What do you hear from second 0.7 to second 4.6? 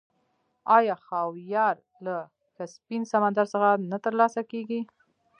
آیا خاویار له کسپین سمندر څخه نه ترلاسه